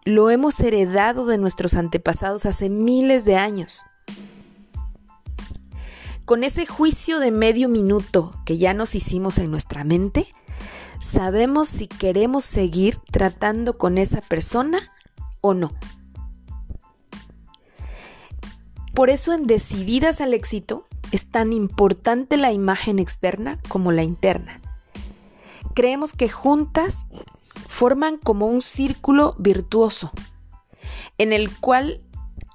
Lo 0.05 0.29
hemos 0.29 0.59
heredado 0.59 1.25
de 1.25 1.37
nuestros 1.37 1.73
antepasados 1.73 2.45
hace 2.45 2.69
miles 2.69 3.25
de 3.25 3.35
años. 3.35 3.85
Con 6.25 6.43
ese 6.43 6.65
juicio 6.65 7.19
de 7.19 7.31
medio 7.31 7.69
minuto 7.69 8.35
que 8.45 8.57
ya 8.57 8.73
nos 8.73 8.93
hicimos 8.93 9.39
en 9.39 9.49
nuestra 9.49 9.83
mente, 9.83 10.27
sabemos 10.99 11.67
si 11.67 11.87
queremos 11.87 12.45
seguir 12.45 12.99
tratando 13.11 13.77
con 13.77 13.97
esa 13.97 14.21
persona 14.21 14.93
o 15.41 15.55
no. 15.55 15.71
Por 18.99 19.09
eso 19.09 19.31
en 19.31 19.47
Decididas 19.47 20.19
al 20.19 20.33
éxito 20.33 20.85
es 21.13 21.25
tan 21.25 21.53
importante 21.53 22.35
la 22.35 22.51
imagen 22.51 22.99
externa 22.99 23.57
como 23.69 23.93
la 23.93 24.03
interna. 24.03 24.59
Creemos 25.73 26.11
que 26.11 26.27
juntas 26.27 27.07
forman 27.69 28.17
como 28.17 28.47
un 28.47 28.61
círculo 28.61 29.35
virtuoso 29.39 30.11
en 31.17 31.31
el 31.31 31.49
cual 31.59 32.01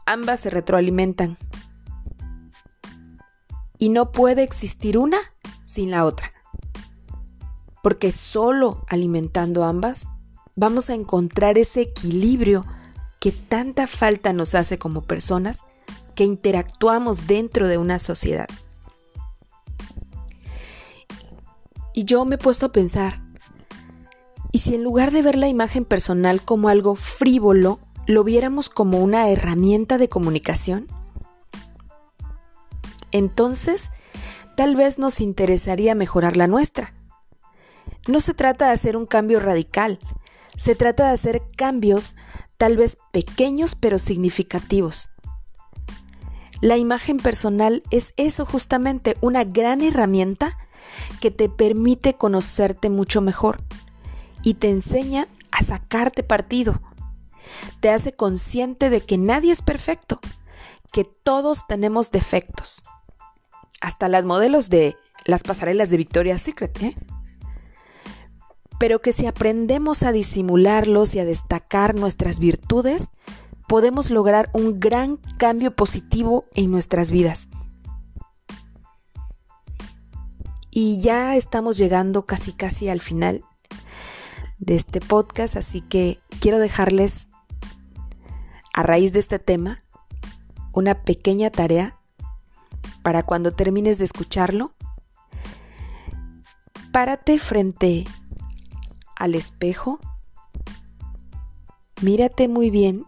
ambas 0.05 0.41
se 0.41 0.51
retroalimentan. 0.51 1.39
Y 3.79 3.89
no 3.89 4.13
puede 4.13 4.43
existir 4.43 4.99
una 4.99 5.21
sin 5.63 5.91
la 5.91 6.05
otra. 6.05 6.31
Porque 7.83 8.13
solo 8.13 8.85
alimentando 8.91 9.65
ambas 9.65 10.09
vamos 10.57 10.91
a 10.91 10.95
encontrar 10.95 11.57
ese 11.57 11.81
equilibrio 11.81 12.67
que 13.19 13.33
tanta 13.33 13.87
falta 13.87 14.35
nos 14.35 14.55
hace 14.55 14.79
como 14.79 15.05
personas 15.05 15.65
que 16.15 16.25
interactuamos 16.25 17.27
dentro 17.27 17.69
de 17.69 17.79
una 17.79 17.99
sociedad. 17.99 18.49
Y 21.93 22.05
yo 22.05 22.25
me 22.25 22.35
he 22.35 22.39
puesto 22.39 22.67
a 22.67 22.73
pensar, 22.73 23.23
¿y 24.51 24.59
si 24.59 24.75
en 24.75 24.83
lugar 24.83 25.13
de 25.13 25.23
ver 25.23 25.37
la 25.37 25.49
imagen 25.49 25.85
personal 25.85 26.43
como 26.43 26.69
algo 26.69 26.97
frívolo, 26.97 27.79
lo 28.07 28.25
viéramos 28.25 28.69
como 28.69 28.99
una 28.99 29.29
herramienta 29.31 29.97
de 29.97 30.09
comunicación? 30.09 30.89
Entonces, 33.13 33.93
tal 34.57 34.75
vez 34.75 34.99
nos 34.99 35.21
interesaría 35.21 35.95
mejorar 35.95 36.37
la 36.37 36.49
nuestra. 36.49 36.95
No 38.09 38.21
se 38.21 38.35
trata 38.35 38.67
de 38.67 38.73
hacer 38.73 38.97
un 38.97 39.07
cambio 39.07 39.39
radical, 39.39 40.01
se 40.57 40.75
trata 40.75 41.07
de 41.07 41.15
hacer 41.15 41.43
cambios 41.57 42.17
tal 42.59 42.77
vez 42.77 42.99
pequeños 43.13 43.75
pero 43.75 43.99
significativos 43.99 45.14
la 46.61 46.77
imagen 46.77 47.19
personal 47.19 47.83
es 47.91 48.15
eso 48.17 48.47
justamente, 48.47 49.17
una 49.21 49.45
gran 49.45 49.83
herramienta 49.83 50.57
que 51.21 51.31
te 51.31 51.49
permite 51.49 52.15
conocerte 52.15 52.91
mucho 52.91 53.21
mejor 53.21 53.63
y 54.43 54.55
te 54.55 54.71
enseña 54.71 55.29
a 55.51 55.63
sacarte 55.63 56.23
partido. 56.23 56.81
Te 57.81 57.91
hace 57.91 58.13
consciente 58.13 58.91
de 58.91 59.01
que 59.01 59.19
nadie 59.19 59.53
es 59.53 59.63
perfecto, 59.63 60.21
que 60.93 61.05
todos 61.05 61.67
tenemos 61.67 62.11
defectos. 62.11 62.83
Hasta 63.81 64.09
las 64.09 64.25
modelos 64.25 64.71
de 64.71 64.97
las 65.25 65.43
pasarelas 65.43 65.91
de 65.91 65.97
Victoria's 65.97 66.43
Secret, 66.43 66.83
¿eh? 66.83 66.97
Pero 68.79 69.01
que 69.01 69.13
si 69.13 69.27
aprendemos 69.27 70.03
a 70.03 70.13
disimularlos 70.13 71.15
y 71.15 71.21
a 71.21 71.25
destacar 71.25 71.95
nuestras 71.95 72.39
virtudes, 72.39 73.11
podemos 73.67 74.11
lograr 74.11 74.51
un 74.53 74.81
gran 74.81 75.17
cambio 75.39 75.75
positivo 75.75 76.45
en 76.55 76.71
nuestras 76.71 77.11
vidas. 77.11 77.49
Y 80.71 81.01
ya 81.01 81.37
estamos 81.37 81.79
llegando 81.79 82.27
casi 82.27 82.53
casi 82.53 82.89
al 82.89 83.01
final 83.01 83.45
de 84.59 84.77
este 84.77 85.01
podcast, 85.01 85.57
así 85.57 85.81
que 85.81 86.19
quiero 86.41 86.59
dejarles 86.59 87.29
a 88.73 88.83
raíz 88.83 89.13
de 89.13 89.21
este 89.21 89.39
tema 89.39 89.85
una 90.73 91.03
pequeña 91.03 91.51
tarea 91.51 91.97
para 93.03 93.23
cuando 93.23 93.53
termines 93.53 93.99
de 93.99 94.05
escucharlo. 94.05 94.75
Párate 96.91 97.39
frente 97.39 98.05
al 99.17 99.37
espejo, 99.37 100.01
mírate 102.03 102.49
muy 102.49 102.71
bien 102.71 103.05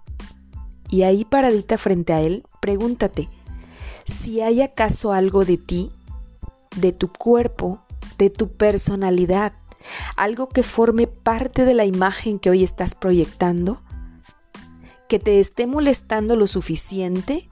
y 0.91 1.03
ahí 1.03 1.25
paradita 1.25 1.79
frente 1.79 2.13
a 2.13 2.21
él, 2.21 2.45
pregúntate 2.61 3.29
si 4.07 4.41
hay 4.41 4.63
acaso 4.63 5.13
algo 5.13 5.45
de 5.45 5.59
ti, 5.59 5.93
de 6.77 6.93
tu 6.93 7.13
cuerpo, 7.13 7.81
de 8.19 8.31
tu 8.31 8.53
personalidad, 8.53 9.53
algo 10.17 10.49
que 10.49 10.63
forme 10.63 11.07
parte 11.07 11.65
de 11.65 11.75
la 11.75 11.85
imagen 11.85 12.39
que 12.39 12.51
hoy 12.51 12.65
estás 12.65 12.95
proyectando, 12.95 13.83
que 15.09 15.19
te 15.19 15.41
esté 15.41 15.67
molestando 15.67 16.37
lo 16.37 16.47
suficiente, 16.47 17.49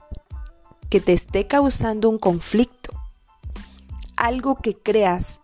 que 0.89 0.99
te 0.99 1.13
esté 1.13 1.45
causando 1.45 2.09
un 2.09 2.17
conflicto, 2.17 2.91
algo 4.15 4.55
que 4.55 4.75
creas 4.75 5.41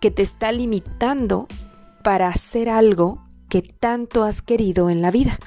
que 0.00 0.10
te 0.10 0.22
está 0.22 0.50
limitando 0.52 1.46
para 2.02 2.28
hacer 2.28 2.68
algo 2.68 3.24
que 3.48 3.62
tanto 3.62 4.24
has 4.24 4.42
querido 4.42 4.90
en 4.90 5.02
la 5.02 5.10
vida. 5.10 5.38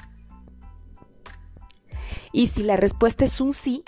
Y 2.32 2.46
si 2.46 2.62
la 2.62 2.76
respuesta 2.76 3.24
es 3.24 3.40
un 3.40 3.52
sí, 3.52 3.84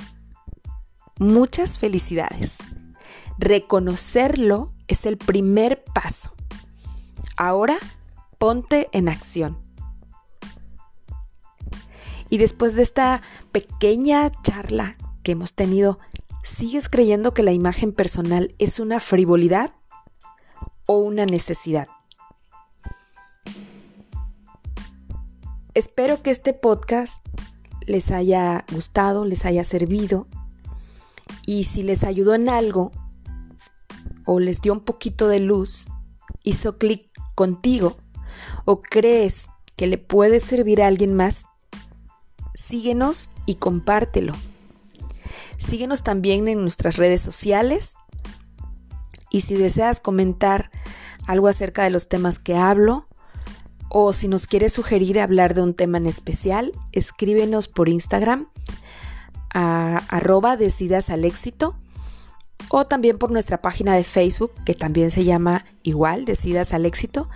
muchas 1.18 1.78
felicidades. 1.78 2.58
Reconocerlo 3.38 4.72
es 4.86 5.06
el 5.06 5.16
primer 5.16 5.82
paso. 5.84 6.32
Ahora 7.36 7.78
ponte 8.38 8.88
en 8.92 9.08
acción. 9.08 9.58
Y 12.28 12.38
después 12.38 12.74
de 12.74 12.82
esta 12.82 13.22
pequeña 13.52 14.30
charla 14.42 14.96
que 15.22 15.32
hemos 15.32 15.54
tenido, 15.54 15.98
¿sigues 16.42 16.88
creyendo 16.88 17.32
que 17.32 17.42
la 17.42 17.52
imagen 17.52 17.92
personal 17.92 18.54
es 18.58 18.80
una 18.80 19.00
frivolidad 19.00 19.72
o 20.86 20.98
una 20.98 21.26
necesidad? 21.26 21.88
Espero 25.74 26.22
que 26.22 26.30
este 26.30 26.52
podcast 26.52 27.24
les 27.86 28.10
haya 28.10 28.64
gustado, 28.72 29.24
les 29.24 29.44
haya 29.44 29.64
servido 29.64 30.26
y 31.46 31.64
si 31.64 31.82
les 31.82 32.04
ayudó 32.04 32.34
en 32.34 32.48
algo 32.48 32.92
o 34.24 34.40
les 34.40 34.60
dio 34.60 34.72
un 34.72 34.80
poquito 34.80 35.28
de 35.28 35.40
luz, 35.40 35.88
hizo 36.42 36.78
clic 36.78 37.10
contigo 37.34 37.96
o 38.64 38.80
crees 38.80 39.48
que 39.76 39.86
le 39.86 39.98
puede 39.98 40.40
servir 40.40 40.82
a 40.82 40.86
alguien 40.86 41.14
más, 41.14 41.46
síguenos 42.54 43.30
y 43.46 43.56
compártelo. 43.56 44.34
Síguenos 45.58 46.02
también 46.02 46.48
en 46.48 46.60
nuestras 46.60 46.96
redes 46.96 47.20
sociales 47.20 47.96
y 49.30 49.42
si 49.42 49.54
deseas 49.54 50.00
comentar 50.00 50.70
algo 51.26 51.48
acerca 51.48 51.84
de 51.84 51.90
los 51.90 52.08
temas 52.08 52.38
que 52.38 52.56
hablo, 52.56 53.06
o 53.96 54.12
si 54.12 54.26
nos 54.26 54.48
quieres 54.48 54.72
sugerir 54.72 55.20
hablar 55.20 55.54
de 55.54 55.62
un 55.62 55.72
tema 55.72 55.98
en 55.98 56.06
especial, 56.06 56.72
escríbenos 56.90 57.68
por 57.68 57.88
Instagram 57.88 58.48
a 59.54 59.98
arroba 60.08 60.56
decidas 60.56 61.10
al 61.10 61.24
éxito 61.24 61.76
o 62.70 62.86
también 62.86 63.18
por 63.18 63.30
nuestra 63.30 63.58
página 63.58 63.94
de 63.94 64.02
Facebook 64.02 64.50
que 64.66 64.74
también 64.74 65.12
se 65.12 65.22
llama 65.22 65.64
igual 65.84 66.24
decidas 66.24 66.72
al 66.72 66.86
éxito 66.86 67.28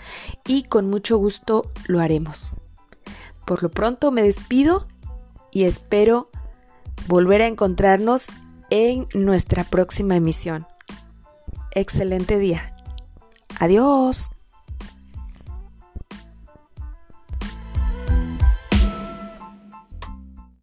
y 0.49 0.64
con 0.64 0.90
mucho 0.90 1.16
gusto 1.16 1.71
lo 1.87 2.01
haremos. 2.01 2.57
Por 3.47 3.62
lo 3.62 3.68
pronto 3.68 4.11
me 4.11 4.23
despido 4.23 4.88
y 5.53 5.62
espero 5.62 6.29
volver 7.07 7.40
a 7.40 7.47
encontrarnos 7.47 8.27
en 8.71 9.07
nuestra 9.14 9.62
próxima 9.62 10.16
emisión. 10.16 10.66
Excelente 11.71 12.37
día. 12.37 12.75
Adiós. 13.61 14.31